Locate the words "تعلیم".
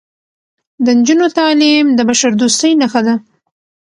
1.37-1.85